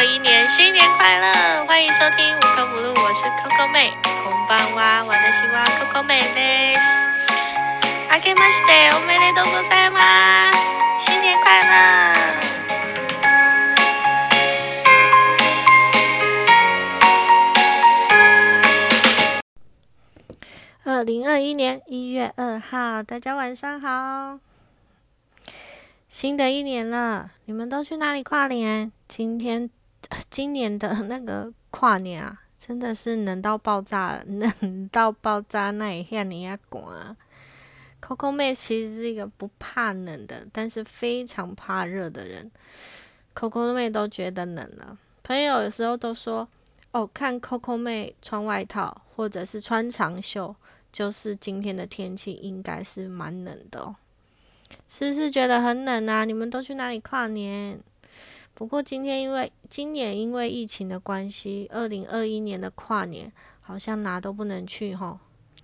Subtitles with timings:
[0.00, 1.66] 二一年新年快乐！
[1.66, 3.92] 欢迎收听五颗葫芦，我是 Coco 妹。
[4.24, 7.06] 红んば、我的西瓜 Coco 妹です。
[8.08, 10.56] あけまして、おめでとうございます。
[11.04, 12.14] 新年快乐！
[20.82, 24.38] 二零二一年一月二号，大家晚上好。
[26.08, 28.90] 新的一年了，你们都去哪里跨年？
[29.06, 29.68] 今天
[30.28, 37.16] 今年的那个跨年啊，真的是冷到爆炸，冷到爆炸，那一下你也管。
[38.02, 42.50] Coco 妹其实是一个不怕冷的，但是非常怕热的人。
[43.34, 46.48] Coco 妹都觉得冷了，朋友有时候都说
[46.92, 50.56] ：“哦，看 Coco 妹穿外套或者是穿长袖，
[50.90, 53.96] 就是今天的天气应该是蛮冷的哦。”
[54.88, 56.24] 是不是觉得很冷啊？
[56.24, 57.78] 你们都去哪里跨年？
[58.60, 65.18] 不过今天因为今年因为疫情的关系，二零二一年的跨年好像哪都不能去吼，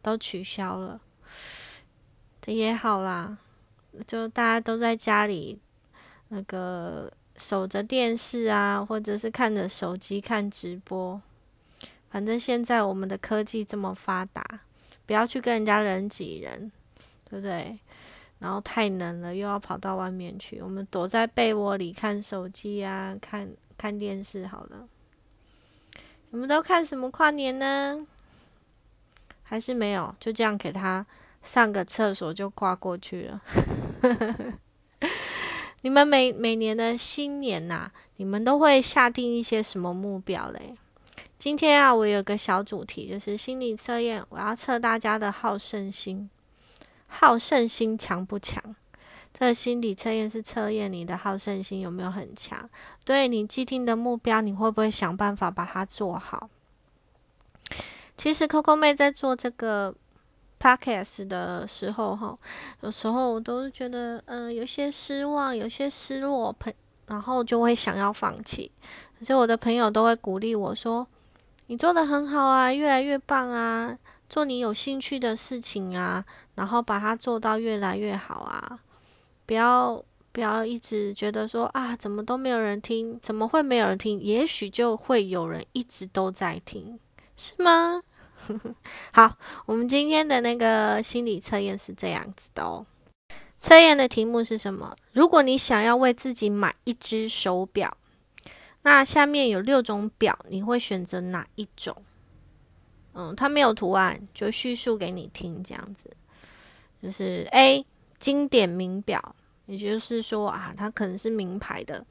[0.00, 0.98] 都取消了。
[2.40, 3.36] 这也好啦，
[4.06, 5.58] 就大家都在家里
[6.28, 11.20] 那个守着电视啊，或者是看着手机看直播。
[12.08, 14.42] 反正现在我们的科技这么发达，
[15.04, 16.72] 不要去跟人家人挤人，
[17.28, 17.78] 对不对？
[18.38, 20.60] 然后太冷了，又要跑到外面去。
[20.60, 24.88] 我们躲在被窝里看手机啊，看看电视好了。
[26.30, 28.06] 你们都看什么跨年呢？
[29.42, 30.14] 还是没有？
[30.20, 31.06] 就这样给他
[31.42, 33.42] 上个厕所就跨过去了。
[35.82, 40.76] 你们每每年的新年呐，你们都会下定一些什么目标嘞？
[41.38, 46.28] 今天啊，我有个小主题，就是心理测验，我要测大家的好胜心。
[47.08, 48.62] 好胜心强不强？
[49.34, 52.68] 这个心理测验是测验你的好胜心有没有很强。
[53.04, 56.48] 对你既定的目标，你会不会想办法把它做好？
[58.16, 59.94] 其实 Coco 妹在做这个
[60.58, 62.36] podcast 的时候，哈，
[62.80, 66.72] 有时候我都是觉得，嗯，有些失望，有些失落，朋，
[67.06, 68.72] 然后就会想要放弃。
[69.18, 71.06] 可是我的朋友都会鼓励我说
[71.68, 73.96] ：“你做的很好啊，越来越棒啊，
[74.28, 76.24] 做你有兴趣的事情啊。”
[76.56, 78.80] 然后把它做到越来越好啊！
[79.46, 83.16] 不要不要一直觉得说啊，怎么都没有人听？
[83.20, 84.20] 怎么会没有人听？
[84.20, 86.98] 也许就会有人一直都在听，
[87.36, 88.02] 是吗？
[89.14, 92.84] 好，我们今天的那个心理测验是这样子的哦。
[93.58, 94.96] 测验的题目是什么？
[95.12, 97.96] 如果你想要为自己买一只手表，
[98.82, 101.96] 那下面有六种表，你会选择哪一种？
[103.20, 106.08] 嗯，它没有图案，就叙述给你听，这样子。
[107.02, 107.84] 就是 A
[108.20, 109.34] 经典名表，
[109.66, 112.06] 也就是说啊，它可能是名牌的，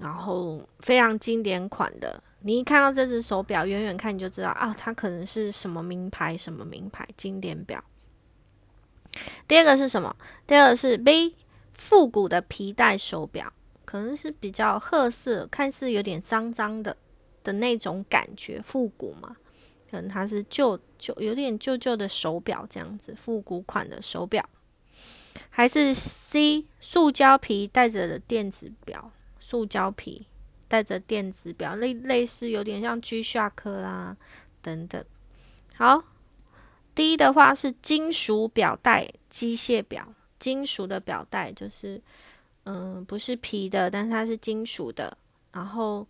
[0.00, 2.22] 然后非常经典款的。
[2.42, 7.82] 你一看到这只手表，远远看你就知道啊，它可能是什么名牌，什么名牌经典表。
[9.48, 10.14] 第二个是什么？
[10.46, 11.34] 第二个是 B
[11.74, 13.52] 复古的皮带手表，
[13.84, 16.96] 可能是比较褐色，看似有点脏脏的
[17.42, 19.36] 的那种感觉，复古嘛。
[19.90, 24.46] 可能它是旧旧有点旧旧的手表这样子，复古款的手表，
[25.48, 30.26] 还是 C 塑胶皮带着的电子表，塑胶皮
[30.68, 34.16] 带着电子表，类类似有点像 G Shock 啦
[34.60, 35.04] 等等。
[35.74, 36.04] 好
[36.94, 42.00] ，D 的话是金属表带机械表，金属的表带就是
[42.64, 45.16] 嗯不是皮的，但是它是金属的，
[45.52, 46.06] 然后。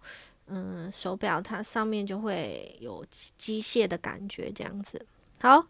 [0.48, 3.04] 嗯，手表它上面就会有
[3.36, 5.06] 机械的感觉，这样子。
[5.41, 5.66] 好，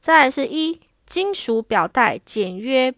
[0.00, 2.94] 再来是一金属表带简约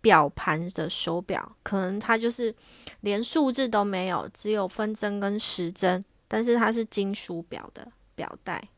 [0.00, 2.54] 表盘的手表，可能它就是
[3.00, 8.68] 连数字都没有，只有分针跟时针，但是它是金属表的表带，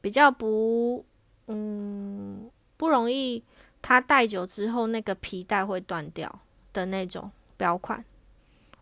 [0.00, 1.04] 比较不
[1.46, 3.42] 嗯不容易，
[3.80, 6.40] 它戴久之后那个皮带会断掉
[6.72, 8.04] 的那种表款。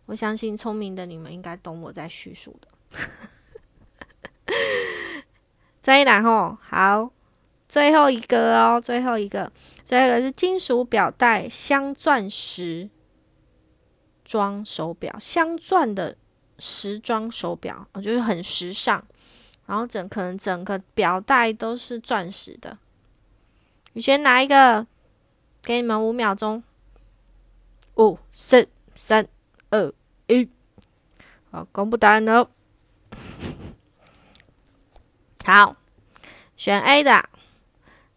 [0.05, 2.67] 我相信聪明的你们应该懂我在叙述的。
[5.81, 7.11] 再然后好，
[7.67, 9.51] 最后一个哦，最后一个，
[9.83, 12.89] 最后一个是金属表带镶钻石
[14.23, 16.17] 装手表，镶钻的
[16.57, 19.05] 时装手表，我觉得很时尚。
[19.67, 22.77] 然后整可能整个表带都是钻石的。
[23.93, 24.85] 你选哪一个？
[25.63, 26.63] 给你们五秒钟，
[27.95, 29.27] 五四三。
[29.69, 29.93] 二
[30.27, 30.49] 一，
[31.51, 32.49] 好，公布答案喽。
[35.43, 35.75] 好，
[36.55, 37.29] 选 A 的，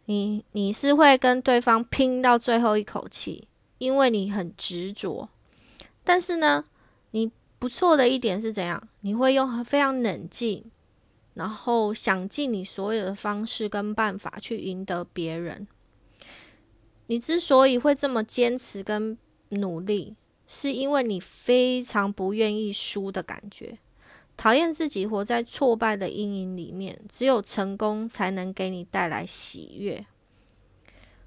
[0.06, 3.48] 你你是会跟对方拼到最后一口气，
[3.78, 5.28] 因为你很执着。
[6.04, 6.64] 但是呢，
[7.10, 8.88] 你不错的一点是怎样？
[9.00, 10.64] 你会用非常冷静，
[11.34, 15.66] 然后想尽你所有的方式跟办法去赢得别人。
[17.08, 19.18] 你之所以会这么坚持跟
[19.50, 20.14] 努力，
[20.48, 23.78] 是因为你非常不愿意输的感觉，
[24.36, 26.98] 讨厌自己活在挫败的阴影里面。
[27.08, 30.04] 只有成功才能给你带来喜悦。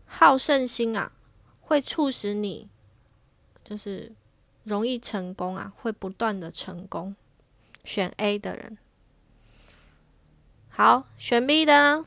[0.06, 1.14] 好胜心啊，
[1.62, 2.68] 会促使你
[3.64, 4.12] 就是
[4.64, 7.16] 容易成功啊，会不断的成功。
[7.86, 8.78] 选 A 的人，
[10.70, 12.06] 好，选 B 的呢？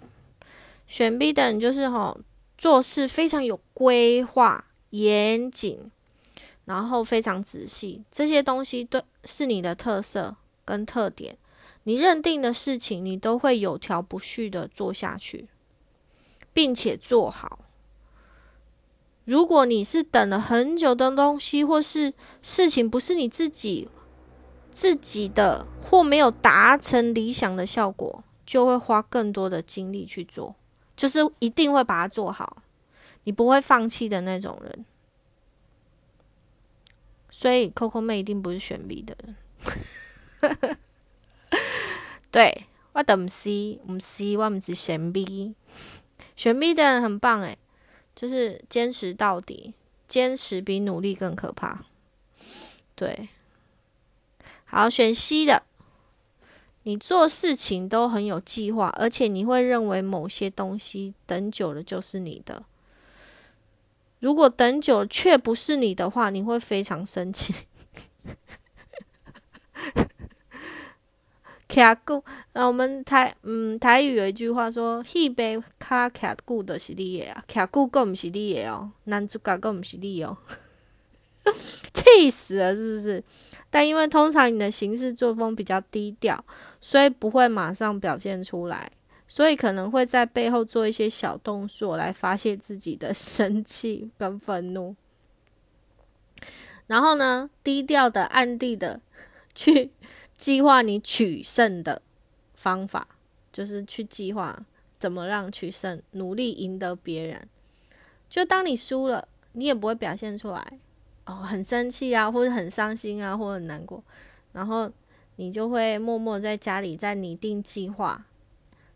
[0.86, 2.20] 选 B 的人就是吼。
[2.56, 5.90] 做事非常有规划、严谨，
[6.64, 11.36] 然后非常仔细，这些东西对是你的特色跟特点。
[11.84, 15.48] 你认定的事情，你都会有条不紊的做下去，
[16.52, 17.58] 并且做好。
[19.26, 23.88] 如果你是等了很久的东西，或是事情不是你自己
[24.70, 30.54] 自己的，或没有达成理想的效果，就会花更多的精力去做。
[30.96, 32.62] 就是一定会把它做好，
[33.24, 34.86] 你不会放弃的那种人。
[37.44, 40.78] 所以 Coco 妹一定不是选 B 的人。
[42.32, 42.64] 对，
[42.94, 45.54] 我等 C，唔 C，，我唔是选 B。
[46.34, 47.58] 选 B 的人很棒诶，
[48.16, 49.74] 就是坚持到底，
[50.08, 51.84] 坚持比努力更可怕。
[52.94, 53.28] 对，
[54.64, 55.64] 好选 C 的。
[56.84, 62.64] 你做事情都很有计划，而且你会认为某些东西等久了就是你的。
[64.20, 67.54] 如果等久却不是你的话，你会非常生气。
[71.66, 72.22] 卡固，
[72.52, 80.36] 那我们台嗯台语有一句话说：“戏杯卡卡固的是你的啊，卡固更不是你的哦，男主角更不是你哦。
[81.92, 83.24] ”气死了，是不是？
[83.70, 86.44] 但因为通常你的行事作风比较低调，
[86.80, 88.88] 所以不会马上表现出来，
[89.26, 94.94] 所以可能会在背后做一些小动作来发泄自己的 生气跟愤怒。
[96.86, 99.00] 然后呢，低调的、暗地的
[99.54, 99.90] 去
[100.36, 102.02] 计划你取胜的
[102.54, 103.08] 方法，
[103.50, 104.66] 就是去计划
[104.98, 107.48] 怎么让取胜，努力赢得别人。
[108.28, 110.78] 就当你输了，你也不会表现出来。
[111.24, 114.04] 哦，很生气啊，或者很伤心啊，或者很难过，
[114.52, 114.92] 然后
[115.36, 118.26] 你就会默默在家里在拟定计划，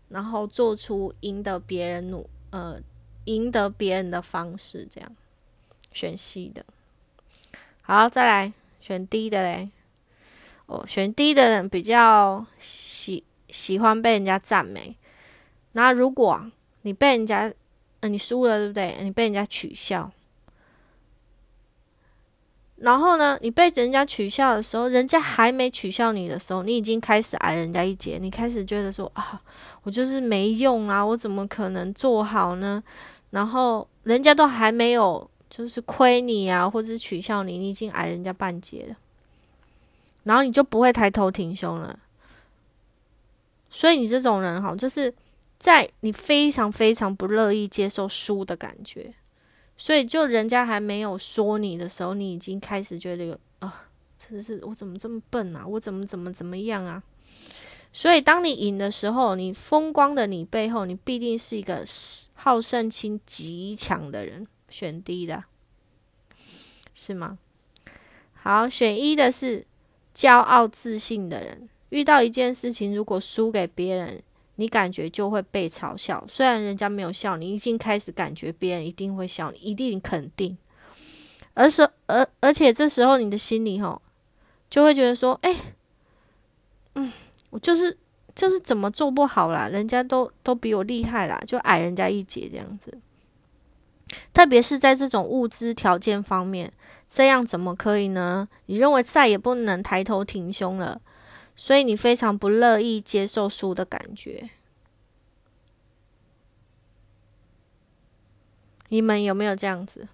[0.09, 2.81] 然后做出赢得别人努呃
[3.25, 5.17] 赢得别人的方式，这样
[5.93, 6.65] 选 C 的。
[7.83, 9.71] 好，再来选 D 的嘞。
[10.67, 14.97] 哦，选 D 的人比较喜喜欢被人家赞美。
[15.73, 16.51] 那如果
[16.83, 17.53] 你被人家
[18.01, 18.99] 呃你输了，对不对？
[19.03, 20.13] 你被人家取笑。
[22.81, 28.19] 然后呢，你被人家取笑的时候，人家还没取笑你的时候，你已经开始矮人家一截。
[28.21, 29.41] 你开始觉得说啊，
[29.83, 32.81] 我就是没用啊，我怎么可能做好呢？
[33.31, 38.97] 然后人家都还没有就是亏你啊，或者是取笑你，你已经矮人家半截了。
[40.23, 41.99] 然后你就不会抬头挺胸了。
[43.69, 45.13] 所以你这种人哈，就是
[45.59, 49.13] 在你非常非常不乐意接受输的感觉。
[49.81, 53.89] 所以，就人家还没有说你的时候，你已经开始觉得有啊，
[54.19, 55.65] 真的是我怎么这么笨啊？
[55.65, 57.01] 我怎么怎么怎么样啊？
[57.93, 61.85] 所以，当你赢的时候，你风光的你背后，你必定是一个
[62.35, 64.47] 好胜心极强的人。
[64.69, 65.45] 选 D 的，
[66.93, 67.39] 是吗？
[68.35, 69.65] 好，选一的是
[70.15, 71.69] 骄傲自信的人。
[71.89, 74.23] 遇到一件事情，如果输给别人。
[74.61, 80.59] 你感觉就会被嘲笑，虽然人家没有笑你，已经开始感觉别人一定会笑你，一定肯定。
[81.55, 84.03] 而是而而且这时候你的心里吼，
[84.69, 85.55] 就会觉得说，哎，
[86.95, 87.13] 嗯，
[87.51, 87.97] 我就是
[88.35, 92.99] 就是怎么做不好啦，人家都都比我厉害啦，就矮人家一截这样子。
[94.33, 96.73] 特别是在这种物资条件方面，
[97.09, 98.49] 这样怎么可以呢？
[98.67, 101.01] 你认为再也不能抬头挺胸了？
[101.61, 104.51] 所以你非常不乐意接受输的感觉，
[108.91, 110.07] 你们有没有这样子？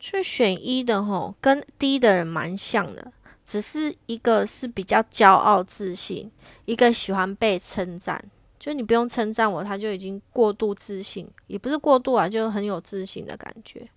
[0.00, 3.12] 去选一的吼，跟低的人蛮像的，
[3.44, 6.28] 只是一个是比较骄傲自信，
[6.64, 8.20] 一个喜欢被称赞。
[8.58, 13.88] 就你不用称赞我，他就已经过度自信，也不是过度啊，就很有自信的感觉。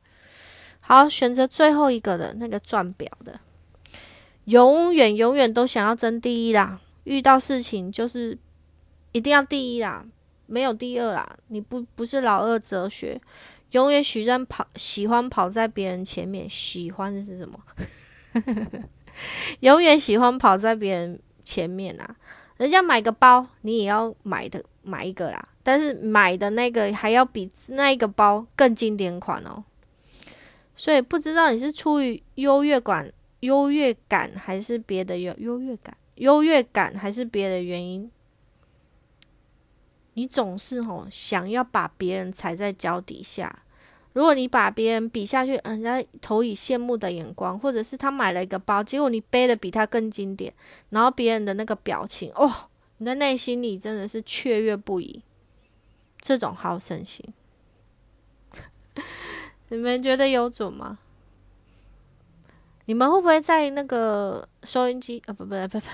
[0.81, 3.39] 好，选择最后一个的那个钻表的。
[4.45, 6.79] 永远永远都想要争第一啦！
[7.05, 8.37] 遇到事情就是
[9.11, 10.05] 一定要第一啦，
[10.47, 11.37] 没有第二啦。
[11.47, 13.19] 你不不是老二哲学，
[13.71, 16.49] 永远喜欢跑，喜欢跑在别人前面。
[16.49, 17.59] 喜欢是什么？
[19.61, 22.15] 永远喜欢跑在别人前面啊！
[22.57, 25.49] 人家买个包，你也要买的买一个啦。
[25.61, 29.63] 但是买的那个还要比那一个包更经典款哦。
[30.75, 33.11] 所以不知道你是出于优越感、
[33.43, 38.09] 优越感，还是别的优优越感、优越感，还是别的原因，
[40.13, 43.63] 你总是吼想要把别人踩在脚底下。
[44.13, 50.53] 如果你把别人比下去，人家投以羡慕的眼光，或者是他买了一个包，结果你背的比他更经典，
[50.91, 52.49] 然后别人的那个表情，哦，
[52.99, 55.21] 你的内心里真的是雀跃不已。
[56.21, 57.25] 这种好胜心，
[59.67, 60.99] 你们觉得有准吗？
[62.85, 65.33] 你们会不会在那个收音机啊？
[65.33, 65.87] 不不不不不，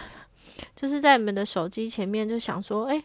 [0.75, 3.03] 就是在你们的手机前面就想说，哎，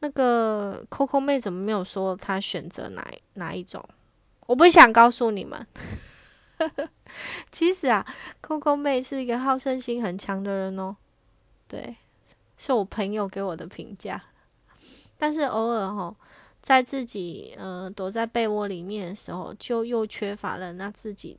[0.00, 3.82] 那个 Coco 妹怎么没有说她选择哪哪一种？
[4.46, 5.66] 我不想告诉你们，
[7.50, 8.04] 其实啊
[8.42, 10.96] ，Coco 妹是一个好胜心很强的人哦。
[11.68, 11.96] 对，
[12.58, 14.20] 是我朋友给我的评价。
[15.16, 16.14] 但是偶尔哈，
[16.60, 21.38] 在自己嗯躲在被窝里面的时候，就又缺乏了那自己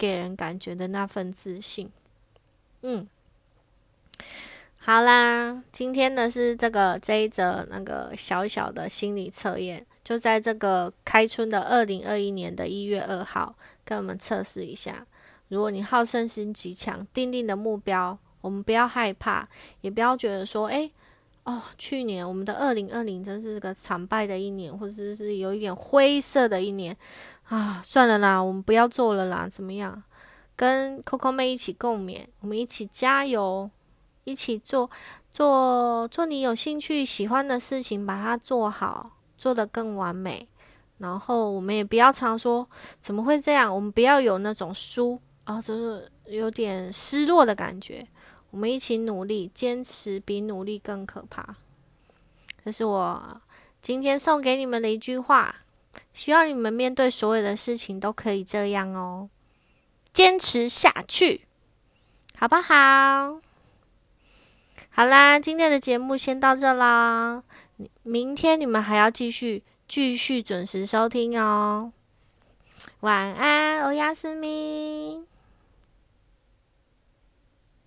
[0.00, 1.90] 给人感觉的那份自信。
[2.80, 3.06] 嗯，
[4.78, 9.86] 好啦，今天呢是这个这一则那个小小的心理测验。
[10.02, 13.54] 就在这个开春的二零二一年的一月二号，
[13.84, 15.06] 跟我们测试一下。
[15.48, 19.46] 如果你好胜心极强，定定的目标，我们不要害怕，
[19.82, 20.90] 也不要觉得说，哎，
[21.44, 26.96] 哦，去年我们的二零二零真是个惨败的一年，或者是有一点灰色的一年
[27.50, 30.02] 啊，算了啦，我们不要做了啦，怎么样？
[30.56, 33.70] 跟 Coco 妹一起共勉，我们一起加油，
[34.24, 34.90] 一起做
[35.30, 39.12] 做做你有兴趣、喜欢的事情，把它做好。
[39.40, 40.46] 做的更完美，
[40.98, 42.68] 然后我们也不要常说
[43.00, 48.06] 怎么会这样，我们不要有那种输啊，就是有点失落的感觉。
[48.50, 51.56] 我们一起努力，坚持比努力更可怕。
[52.62, 53.40] 这是我
[53.80, 55.54] 今天送给你们的一句话，
[56.20, 59.30] 希望你们面对所有的事情都可以这样哦，
[60.12, 61.46] 坚持下去，
[62.36, 63.40] 好不好？
[64.90, 67.42] 好啦，今天的节目先到这啦。
[68.02, 71.90] 明天你们还要继续继续准时收听哦。
[73.00, 75.29] 晚安，欧亚斯明。